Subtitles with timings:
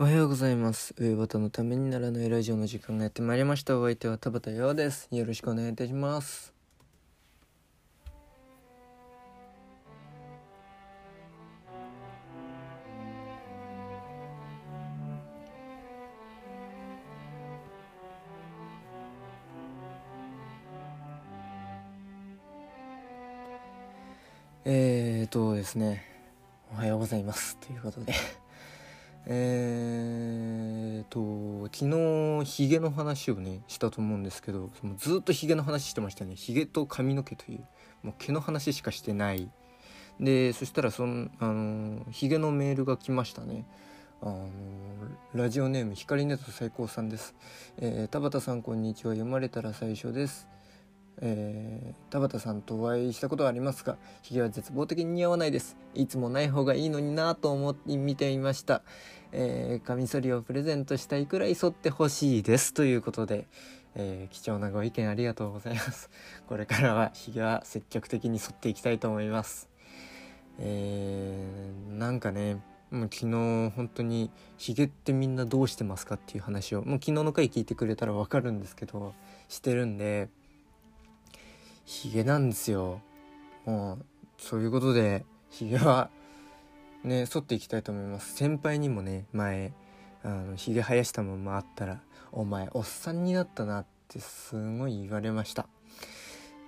[0.00, 0.94] おはようございます。
[0.96, 3.76] 上端のためにならないラジオの時間がやってまいりました。
[3.80, 5.08] お相手は田畑陽です。
[5.10, 6.54] よろしくお願いいたします。
[24.64, 26.04] えーとですね、
[26.72, 27.56] おはようございます。
[27.56, 28.14] ということで。
[29.26, 36.34] えーと昨日ヒゲの話をねしたと思うんですけどもうずっとヒゲの話してましたね。
[36.34, 37.64] ヒゲと髪の毛という
[38.02, 39.50] もう毛の話しかしてない。
[40.20, 43.64] でそしたらそのあのヒゲのメールが来ましたね。
[44.20, 44.48] あの
[45.34, 47.36] ラジオネーム光ネット最高さんです、
[47.76, 49.12] えー田畑さんこんにちは。
[49.12, 50.48] 読まれたら最初です。
[51.20, 55.76] えー田畑さんとお会いしたことはありますがひげは絶望的に似合わないです。
[55.94, 58.82] いつもない方がいいのになと思って見ていました、
[59.32, 62.72] えー、カミソリをプレゼントしたいくらい剃ってほしいです。
[62.72, 63.46] ということで、
[63.94, 66.08] えー貴重なご意見ありがとうございます。
[66.46, 69.68] これからはひげは積極的に剃っていきたいと思います。
[70.58, 79.14] えーなんかねもう昨日本当にヒゲってみんなどうしてますかっていう話をもう昨日の回聞いてくれたらわかるんですけど
[79.48, 80.30] してるんで
[81.88, 83.00] ヒゲなんですよ。
[83.64, 84.04] もう
[84.36, 86.10] そういうことでヒゲは
[87.02, 88.34] ね剃っていきたいと思います。
[88.34, 89.72] 先輩にもね前
[90.22, 95.66] あのヒゲ生やしたままあったら「お前おっさんになったな」ってすごい言われました。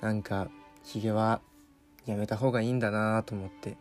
[0.00, 0.48] なんか
[0.84, 1.42] ヒゲは
[2.06, 3.76] やめた方がいいんだなと思って。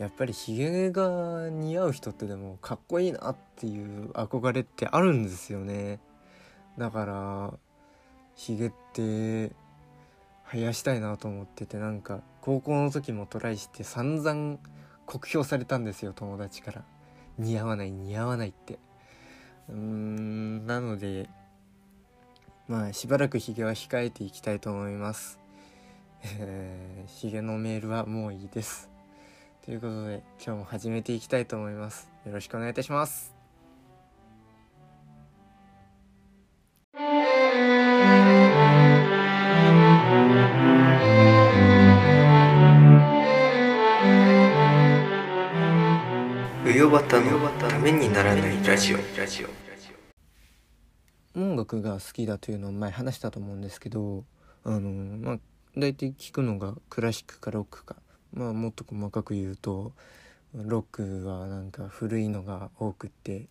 [0.00, 6.00] やっぱりヒゲが似合う人ってでもかっこいいなっていう憧れってあるんですよね。
[6.76, 7.54] だから
[8.34, 9.52] ヒゲって
[10.50, 14.58] 生やしたいなと思っててなんか高校の時もトライして散々
[15.06, 16.84] 酷評されたんですよ友達から。
[17.36, 18.78] 似合わない似合わないって。
[19.68, 21.28] うーんなので
[22.68, 25.38] まあしばらくヒゲは控えていきたいと思います。
[26.22, 28.88] え、ヒゲのメールはもういいです。
[29.64, 32.10] ということで今日も始めていきたいと思います。
[32.26, 33.34] よろしくお願いいたします。
[46.74, 48.98] うよばたのためにならないラジオ。
[51.38, 54.24] 音楽が好きだというのを前話したと思うんですけど
[54.64, 55.38] あのまあ
[55.76, 57.94] 大体聞くのがクラシックかロックか。
[58.32, 59.92] まあもっと細かく言うと
[60.52, 63.46] ロックはなんか古いのが多くって、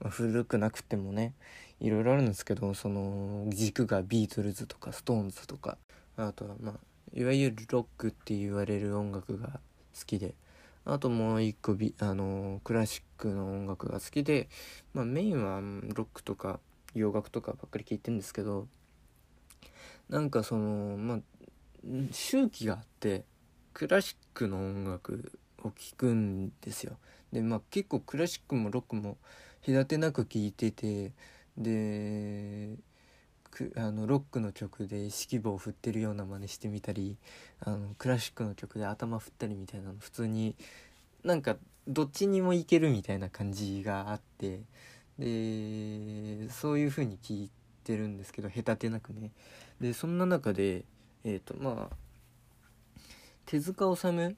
[0.00, 1.32] まあ、古くなくてもね
[1.80, 5.78] いろいろあるんですけどその軸がビートルズとかストーンズとか
[6.18, 6.74] あとはまあ
[7.14, 9.60] いわゆるロックって言われる音楽が
[9.98, 10.34] 好きで。
[10.90, 14.48] あともう一個ビあのクラシックの音楽が好きで、
[14.94, 16.60] まあ、メインはロックとか
[16.94, 18.66] 洋楽とかばっかり聴いてるんですけど
[20.08, 21.18] なんかそのまあ
[22.10, 23.24] 周期があって
[23.74, 25.30] クラシックの音楽
[25.62, 26.96] を聴くんですよ。
[27.32, 29.18] でまあ結構クラシックもロックも
[29.64, 31.12] 隔てなく聴いてて
[31.58, 32.76] で
[33.50, 37.16] くあのロックの曲で指揮棒を振ってるような真似してみたり
[37.60, 40.54] あのクラシックの曲で頭振ったりみたいなの普通に
[41.24, 44.60] なんかどっちにもいけるみたいな感じがあって
[45.18, 47.50] でそういう風に聞い
[47.84, 49.32] てるんですけど隔てなくね。
[49.80, 50.84] でそんな中で
[51.24, 51.96] えっ、とまあ
[53.46, 54.36] 手塚治虫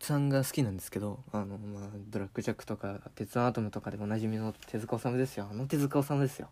[0.00, 5.48] さんが好きなんですけどあのまあブラック・ジャックとか鉄腕アトムとかでおなじみの手塚治虫ですよ。
[5.50, 6.48] あの手塚治虫ですよ。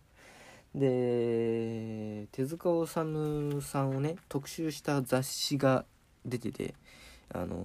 [0.74, 5.84] で手塚治虫さんをね特集した雑誌が
[6.24, 6.74] 出てて
[7.32, 7.62] あの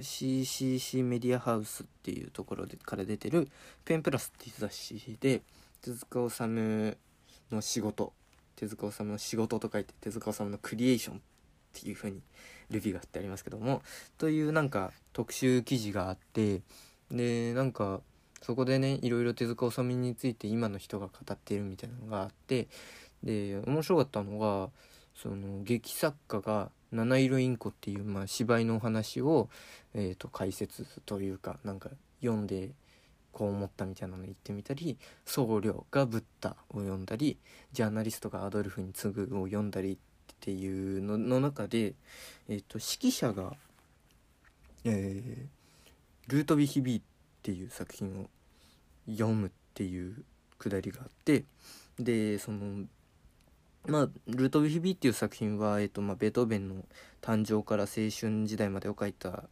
[0.00, 3.48] CCC メディアハウスっていうところでから出てる
[3.84, 5.42] 「ペンプラス」っていう雑誌で
[5.80, 6.96] 手塚治虫
[7.50, 8.12] の仕事
[8.56, 11.20] 手塚治虫の仕事と書いて手塚治虫のクリエーションっ
[11.72, 12.20] ていう風に
[12.70, 13.82] ルビーが貼ってありますけども
[14.18, 16.62] というなんか特集記事があって
[17.10, 18.00] でなんか
[18.42, 22.68] そこでねいろいろ手塚治虫について今の人が語っているみたいなのがあって
[23.22, 24.70] で面白かったのが
[25.14, 29.48] その劇作家が「七色インコ」っていう、まあ、芝居のお話を、
[29.94, 31.90] えー、と解説というかなんか
[32.20, 32.70] 読んで
[33.30, 37.38] こう思ったみたいなの言ってみたり僧侶がブッダを読んだり
[37.72, 39.96] ジャーナリストがアドルフに次ぐを読んだりっ
[40.40, 41.94] ていうのの中で、
[42.48, 43.54] えー、と指揮者が、
[44.84, 45.62] えー
[46.28, 47.02] ルートヴィヒビー
[47.42, 48.30] っていう作品を
[49.10, 50.24] 読むっていう
[50.58, 51.44] くだりがあって
[51.98, 52.84] でその
[53.86, 56.76] まあルートヴィヒビーっていう作品は、えーとまあ、ベートーベンの
[57.20, 59.44] 誕生から青春時代までを書いた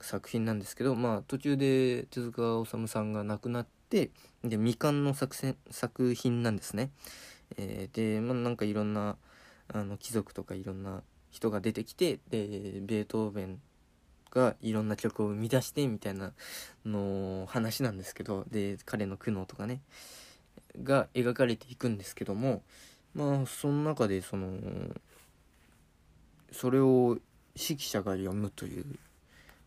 [0.00, 4.10] 作品なんですけどまあ途中で手塚治虫さんが亡くなってて
[4.42, 6.90] で未完の作戦作品なんですね。
[7.56, 9.16] えー、で、まあ、なんかいろんな
[9.68, 13.60] あの貴族とかいろんな人が出てきてでベートーベン
[14.34, 16.32] がいろんな曲を生み出してみたいな
[16.84, 19.80] の話なんですけどで彼の苦悩とかね
[20.82, 22.62] が描かれていくんですけども
[23.14, 24.58] まあその中でその
[26.52, 27.18] それを
[27.54, 28.84] 指揮者が読むという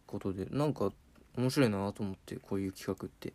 [0.06, 0.92] ことでなんか
[1.38, 3.34] 面白いなと思ってこういう企画って。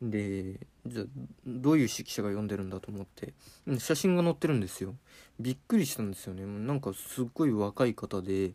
[0.00, 0.54] で
[0.86, 1.04] じゃ
[1.44, 3.32] どういう指揮者が読んでるんだと思って
[3.80, 4.94] 写真が載ってるんですよ。
[5.40, 6.46] びっくりしたんですよね。
[6.46, 8.52] なんかすっごい若い方で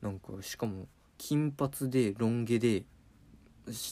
[0.00, 0.86] なんかしかも
[1.18, 2.84] 金髪でロン毛で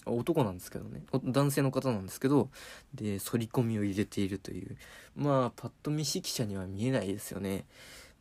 [0.06, 1.02] 男なんですけどね。
[1.24, 2.48] 男性の方なんですけど
[2.94, 4.76] で反り込みを入れているという。
[5.16, 7.64] まあパッと見指揮者には見えないですよね。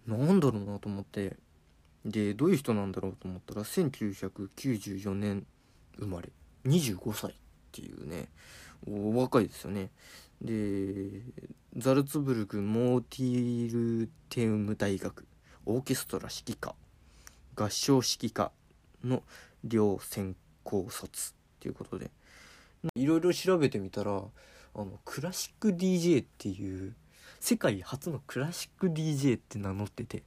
[0.07, 1.38] なんだろうなと思って。
[2.05, 5.45] でどういう人なんだろうと思ったら1994年
[5.97, 6.29] 生まれ。
[6.65, 7.35] 25歳っ
[7.71, 8.27] ていうね。
[8.88, 9.89] お若いですよね。
[10.41, 11.21] で
[11.77, 15.25] ザルツブルクモーティールテウム大学。
[15.65, 16.75] オーケストラ指揮科。
[17.55, 18.51] 合唱指揮科。
[19.03, 19.23] の
[19.63, 22.11] 両専攻卒っていうことで。
[22.95, 26.95] いろいろ調べてみたらあのクラシック DJ っていう
[27.39, 30.23] 世界初のクラシック DJ って名乗ってて。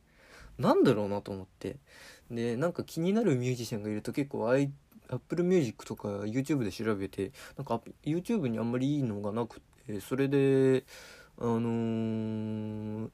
[0.58, 1.76] なんだろうなと思って。
[2.30, 4.50] でなんか気になるミュージシャンがいると結構
[5.08, 10.84] Apple Music とか YouTube で調べてなんか YouTube にあんまりいいのがなくてそれで
[11.38, 13.10] あのー、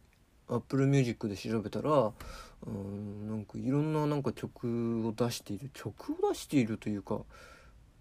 [0.55, 2.13] Apple Music で調べたら
[2.67, 7.21] うんなんかいろんななんか曲を出している曲を出しているというか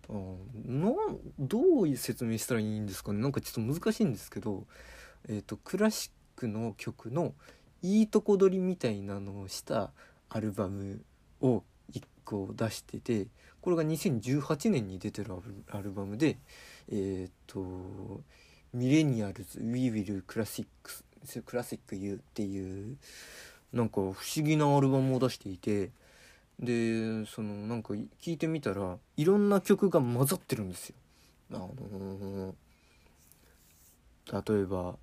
[0.09, 0.13] あ
[0.65, 0.92] な
[1.39, 3.19] どう説明したらいいんですかね？
[3.19, 4.65] なんかちょっと難しいんですけど、
[5.27, 7.33] えーと、クラシックの曲の
[7.81, 9.92] いいとこ取りみたいなのをした
[10.30, 11.01] アルバム
[11.39, 11.63] を
[11.94, 13.27] 1個出してて
[13.62, 15.33] これが2018年に出てる
[15.71, 16.38] アルバムで
[16.89, 18.21] えっ、ー、と
[18.74, 22.97] 「ミレニアルズウィー・ウィル・クラシックス We Will Classic Classic You」っていう
[23.73, 24.13] なんか不思
[24.45, 25.91] 議なアルバムを出していて
[26.59, 30.95] でそのなんか聞いてみたらいろんな曲が混ざってるんですよ。
[31.53, 34.95] あのー、例えば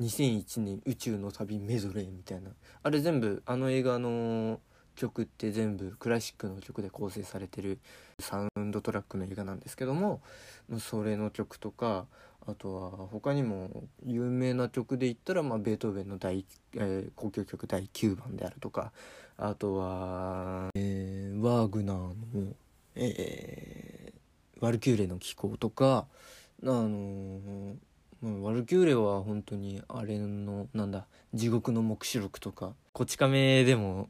[0.00, 2.50] 2001年宇宙の旅メドレーみたいな
[2.82, 4.60] あれ全部あの映画の
[4.96, 7.78] 曲って全部クラシックの曲で構成されてる
[8.20, 10.20] サウンドトラックの映画なんですけども
[10.78, 12.06] それの曲とか
[12.46, 16.44] あとは他にも有名な曲で言ったら、まあ、ベートーベンの第、
[16.74, 18.92] えー、交響曲第9番であるとか
[19.38, 22.14] あとは、えー、ワーグナーの、
[22.96, 26.06] えー、ワルキューレの気候とか
[26.62, 34.08] あのー、ワルキューレは本当にあれのなんだ地獄の黙示録とかこち亀でも、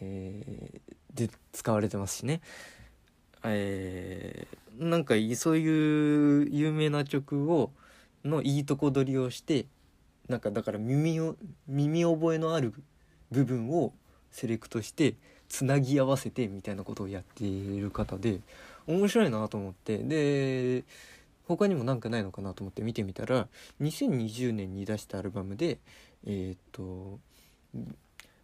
[0.00, 2.40] えー、で使われてますしね。
[3.44, 7.70] えー、なんかそういう有名な曲を
[8.24, 9.66] のいいとこ取りをして
[10.28, 11.36] なんかだから耳を
[11.66, 12.74] 耳覚えのある
[13.30, 13.92] 部分を
[14.30, 15.14] セレクトして
[15.48, 18.40] つなぎ合わせてみたいなことをやっている方で
[18.86, 19.98] 面白いなと思って。
[19.98, 20.84] で
[21.46, 23.48] 他にも何かないのかなと思って見てみたら
[23.80, 25.78] 2020年に出したアルバムで
[26.26, 27.18] えっ、と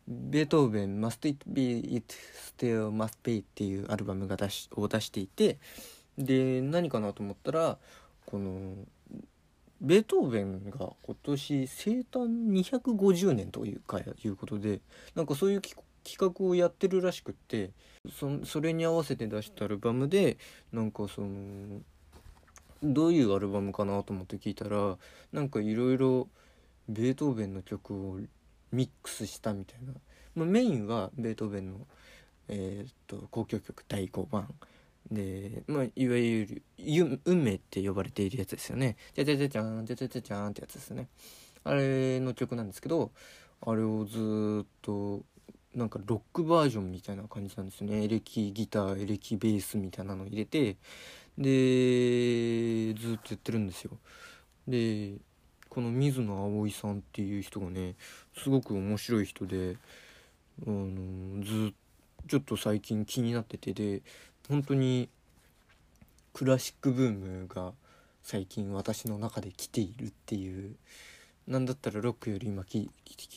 [0.08, 2.14] ベートーベン「Must It Be It
[2.58, 5.58] Still Must Be」っていうアルバムが出しを出していて
[6.18, 7.78] で何かなと思ったら
[8.26, 8.74] この
[9.80, 14.80] ベートーベンが今年生誕250年というかいうことで
[15.14, 15.76] なんかそういう企
[16.18, 17.70] 画をやってるらしくって
[18.18, 20.38] そそれに合わせて出したアルバムで
[20.72, 21.80] なんかその
[22.82, 24.96] どういうアルバムかなと思って聞いたら
[25.32, 26.28] なんかいろいろ
[26.88, 28.20] ベートーベンの曲を
[28.72, 29.92] ミックスしたみたいな、
[30.34, 31.80] まあ、メインはベートーベンの、
[32.48, 34.52] えー、っと交響曲第5番。
[35.10, 38.96] で、まあ、いわゆる運命って呼ばれているやつですよね。
[39.14, 41.08] じゃじゃじゃじゃんじゃじゃじゃじゃんってやつですね。
[41.64, 43.10] あれの曲なんですけど
[43.62, 45.22] あれをずっと
[45.74, 50.76] なんかロックバージョンみたいな感じなんですよねエレキギターエレキベースみたいなのを入れて
[51.36, 53.92] でずっとやってるんですよ
[54.68, 55.14] で
[55.68, 57.96] この水野葵さんっていう人がね
[58.36, 59.76] すごく面白い人で
[60.64, 61.72] あのず
[62.28, 64.02] ちょっと最近気になっててで
[64.48, 65.08] 本当に
[66.32, 67.72] クラシックブームが
[68.22, 70.76] 最近私の中で来ているっていう。
[71.46, 72.88] なんだったらロックより今聴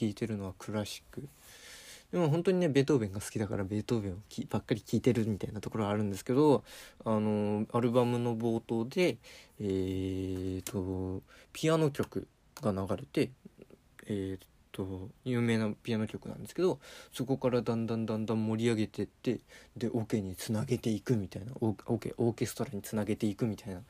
[0.02, 1.28] いてるのはクラシック。
[2.12, 4.16] でも本当にねベートーベンが好きだからベートーベンを
[4.50, 6.64] ばっかり聴いてるみたいなところはあるんですけど
[7.04, 9.18] あのアルバムの冒頭で
[9.60, 11.22] えーと
[11.52, 12.30] ピアノ曲
[12.62, 13.32] が流れて
[14.06, 16.80] えーと有名なピアノ曲なんですけど
[17.12, 19.40] そこからだんだんだんだん盛り上げてって
[19.76, 23.82] でオケにつなげていくみたいなオケオーケストラにつなげていくみたいな。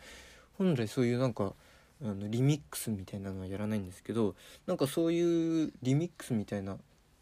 [0.57, 1.53] 本来そういうなんか
[2.01, 6.77] あのリミックスみたいなのはやらないんですけどなんかそういうリミックスみたいな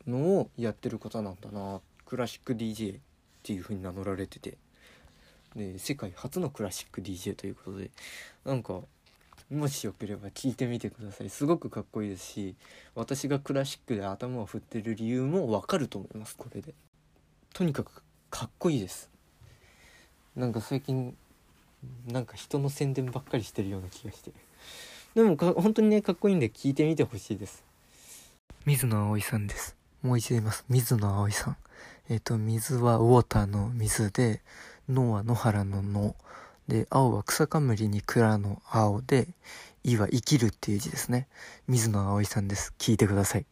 [0.07, 2.99] のをやってる方なんだなクラシック DJ っ
[3.43, 4.57] ていう風に名乗られてて。
[5.55, 7.89] で世界初のクラシック DJ ということで
[8.43, 8.81] なんか
[9.55, 11.29] もしよければ聞いてみてください。
[11.29, 12.55] すごくかっこいいですし
[12.93, 16.73] 私がクラシックで頭を振ってる理由もわかると思いますこれで。
[17.53, 19.09] とにかくかっこいいです。
[20.35, 21.15] なんか最近
[22.07, 24.31] なんか人の宣伝ばっかりしてるような気がして。
[25.13, 27.63] でもか本当にねかっこいいんで聞いてみてほしいです。
[28.65, 29.75] 水野葵さんです。
[30.01, 30.65] もう一度言います。
[30.67, 31.57] 水野葵さん。
[32.09, 34.41] えっ、ー、と水はウォーターの水で
[34.89, 36.15] 野は野原の野。
[36.67, 39.27] で、青は草冠に蔵の青で、
[39.83, 41.27] いは生きるっていう字ですね。
[41.67, 42.73] 水野葵さんです。
[42.79, 43.45] 聞いてください。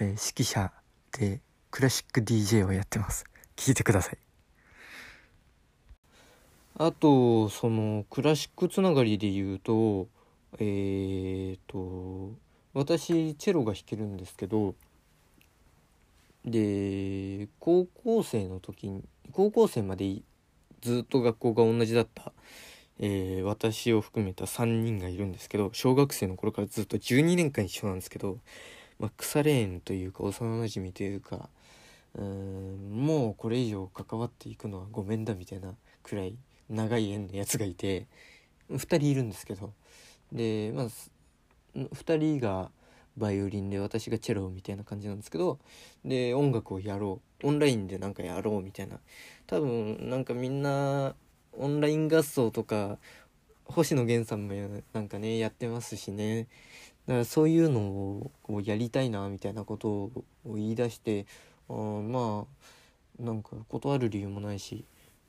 [0.00, 0.72] えー、指揮者
[1.12, 1.40] で
[1.70, 3.26] クラシック DJ をやってます。
[3.56, 4.18] 聞いてください。
[6.76, 10.08] あと、その、クラシックつながりで言うと、
[10.58, 12.32] えーと、
[12.72, 14.74] 私、チェロが弾けるんですけど、
[16.44, 20.22] で、高校生の時に、高校生まで
[20.84, 22.30] ずっと学校が同じだった、
[22.98, 28.38] えー、私を含めた3人がいるんですけど小学生の頃からずっと12年間一緒なんですけど、
[28.98, 31.48] まあ、腐れ縁というか幼なじみというか
[32.16, 35.72] うーんもうこれ以上関わっていくのはごめんだみたいな
[36.02, 36.36] くらい
[36.68, 38.06] 長い縁のやつがいて
[38.70, 39.72] 2人いるんですけど
[40.32, 40.86] でまあ
[41.74, 42.70] 2人が
[43.16, 45.58] バイオリンで私がチェロみたいな感じなんですけど
[46.04, 47.46] で音楽をやろう。
[47.46, 48.98] オンラインでなんかやろうみたいな。
[49.46, 51.14] 多分なんかみんな
[51.52, 52.98] オンライン合奏とか
[53.66, 54.54] 星野源さんも
[54.92, 56.48] なんかねやってますしね。
[57.06, 61.26] だからそういうのをこうやりたいなみたいなことを言い出して
[61.68, 62.46] あま
[63.20, 64.84] あなんか断る理由もないし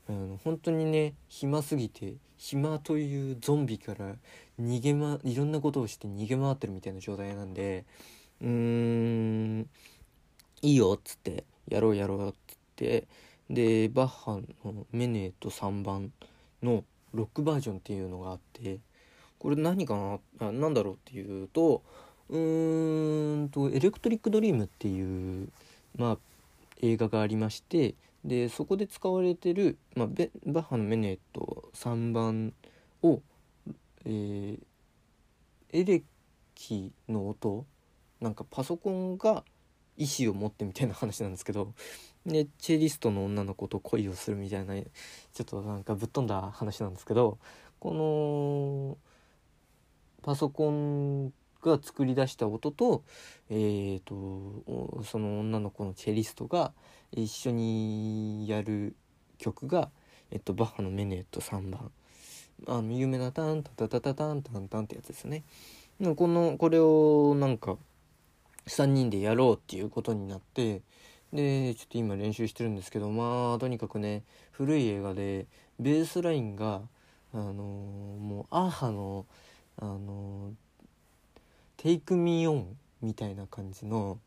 [0.07, 4.15] あの本当にね暇すぎて暇というゾンビから
[4.61, 7.85] 逃げまいろんなことをして逃げ回ってるみたいな状態なんで
[8.41, 9.69] うーん
[10.61, 13.07] いいよっつってやろうやろうっつって
[13.49, 16.11] でバッハの「メネと3番
[16.61, 16.83] の
[17.13, 18.79] ロックバージョンっていうのがあって
[19.39, 21.81] これ何かなあなんだろうっていうと
[22.29, 25.49] うーんと「エレクトリック・ドリーム」っていう
[25.97, 26.17] まあ
[26.81, 32.53] 映画がありましてでそこで使われてる、まあ、バッハのメネと3番
[33.03, 33.21] を、
[34.03, 34.59] えー、
[35.71, 36.01] エレ
[36.55, 37.65] キの音
[38.19, 39.43] なんかパソコンが
[39.95, 41.73] 意思を持ってみたいな話なんですけど
[42.25, 44.83] でチェリストの女の子と恋をするみたいなちょ
[45.43, 47.37] っとなんかぶっ飛んだ話なんですけど
[47.79, 48.97] この
[50.23, 53.03] パソコンが作り出した音と,、
[53.49, 56.73] えーと、その女の子のチェリストが
[57.11, 58.95] 一緒にやる
[59.37, 59.89] 曲が、
[60.31, 61.91] えっと、バッハの「メネット」3番
[62.67, 65.43] あの有名な「タンタタタタタンタンタン」ってやつですね。
[66.15, 67.77] このこれをなんか
[68.67, 70.81] 3人でやろうっていうことになって
[71.31, 75.47] でちょっと今練習してるんですけどまあとにかくね古い映画で
[75.79, 76.81] ベースラインが
[77.33, 79.25] あのー、もうアーハの
[79.77, 80.53] あの
[81.77, 82.65] 「Take Me On」
[83.01, 84.19] みたいな感じの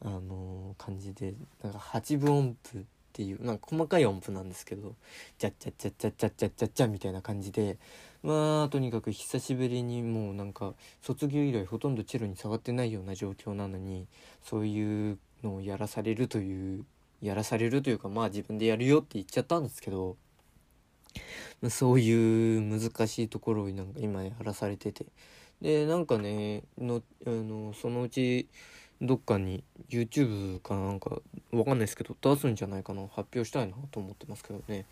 [0.00, 2.82] あの、感じでなんか8分音符っ
[3.16, 4.94] ていうなんか細かい音符なんですけど
[5.38, 7.78] 「チャッチャッチャッチャッチャッチャッチャッチャ」みたいな感じで
[8.22, 14.06] まあとにかく久しぶりにもうなんか卒業以来ほとんどチェロに触ってないような状況なのに
[14.42, 16.84] そういうのをやらされるという
[17.22, 20.18] やらされるというかまあ自分でやるよって言っちゃったんですけど
[21.70, 25.06] そういう難しいところをなんか今やらされてて。
[25.62, 28.46] でなんかねのあのそのうち
[29.02, 31.18] どっかに YouTube かなんか
[31.52, 34.86] わかんないですけど出すんじゃないかな発表したいなと思ってますけどね、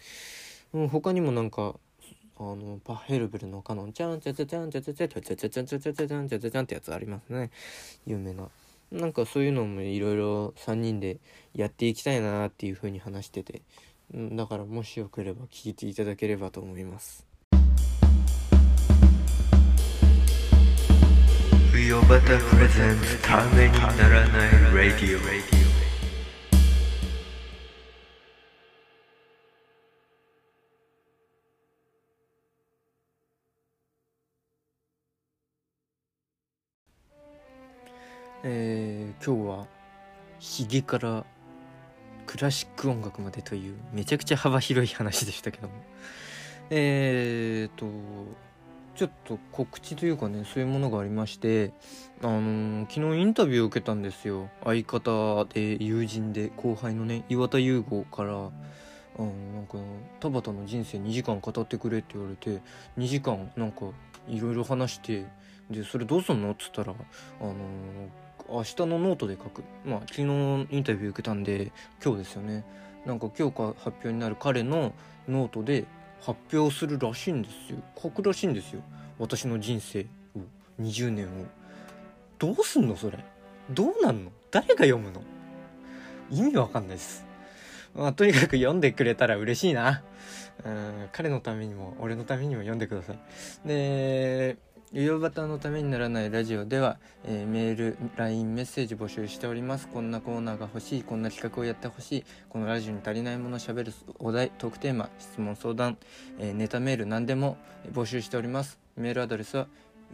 [0.72, 1.74] うん、他にもなんか
[2.36, 7.50] あのパヘルベルのカノンチャンチャチャチャンチャチャチャチャチャチャチャチャチャチャチャンチャチャチャンってやつありますね
[8.06, 8.48] 有名な
[8.90, 11.18] なんかそういうのもいろいろ3人で
[11.54, 13.62] やっていきたいなっていうふうに話してて
[14.12, 17.24] だからもしよければ聞いていただければと思います
[21.94, 25.20] 冬バタプレゼンツためにならないラディオ
[38.42, 39.66] えー、今日は
[40.40, 41.24] ヒゲから
[42.26, 45.74] クラシック音楽までというめちゃくちゃ幅広い話でしたけども。
[46.70, 47.86] えーと
[48.94, 51.72] ちょっと告知というかねそういうものがありまして
[52.22, 54.48] あのー、昨日インタビューを受けたんですよ。
[54.62, 59.78] 相方で友人で後輩のね岩田優吾からあのなんか
[60.20, 62.60] 田畑の人生2時間語ってくれって言われて
[62.98, 63.86] 2時間なんか
[64.28, 65.26] いろいろ話して
[65.70, 66.52] でそれどうすんの？
[66.52, 67.54] っつったらあのー
[68.46, 69.64] 明日のノートで書く。
[69.86, 71.72] まあ昨日インタビュー受けたんで
[72.04, 72.64] 今日ですよね。
[73.06, 74.92] なんか今日か発表になる彼の
[75.28, 75.84] ノートで
[76.24, 77.78] 発表するらしいんですよ。
[78.00, 78.80] 書くらしいんですよ。
[79.18, 80.04] 私の人生を。
[80.80, 81.30] 20年を。
[82.38, 83.18] どうすんのそれ？
[83.70, 84.30] どうなんの？
[84.50, 85.22] 誰が読むの？
[86.30, 87.24] 意味わかんないです。
[87.94, 90.02] まあとにかく読んでくれたら嬉しいな。
[90.64, 93.18] うん彼のためにも俺のためにも読んでください。
[93.66, 94.56] で
[94.92, 99.88] 夕方のためにならないラジオでは、えー、メール LINE メッセージ募集しております。
[99.88, 105.98] こんなコーナーが欲しいこんな企画をやってほしいこのラジオに足りないものをしゃべるお題トークテーマ質問相談、
[106.38, 107.56] えー、ネタメール何でも
[107.92, 108.78] 募集しております。
[108.96, 109.66] メールアドレスは